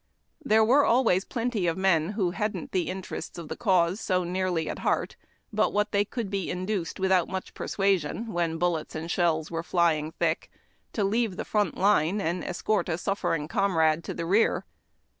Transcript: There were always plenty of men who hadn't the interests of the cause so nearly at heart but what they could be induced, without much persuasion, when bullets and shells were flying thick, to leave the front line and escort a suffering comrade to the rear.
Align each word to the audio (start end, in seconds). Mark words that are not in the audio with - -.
There 0.43 0.63
were 0.65 0.83
always 0.83 1.23
plenty 1.25 1.67
of 1.67 1.77
men 1.77 2.13
who 2.13 2.31
hadn't 2.31 2.71
the 2.71 2.89
interests 2.89 3.37
of 3.37 3.49
the 3.49 3.55
cause 3.55 3.99
so 4.01 4.23
nearly 4.23 4.67
at 4.67 4.79
heart 4.79 5.15
but 5.53 5.73
what 5.73 5.91
they 5.91 6.03
could 6.05 6.31
be 6.31 6.49
induced, 6.49 6.99
without 6.99 7.27
much 7.29 7.53
persuasion, 7.53 8.33
when 8.33 8.57
bullets 8.57 8.95
and 8.95 9.11
shells 9.11 9.51
were 9.51 9.61
flying 9.61 10.11
thick, 10.13 10.49
to 10.93 11.03
leave 11.03 11.37
the 11.37 11.45
front 11.45 11.77
line 11.77 12.19
and 12.19 12.43
escort 12.43 12.89
a 12.89 12.97
suffering 12.97 13.47
comrade 13.47 14.03
to 14.05 14.15
the 14.15 14.25
rear. 14.25 14.65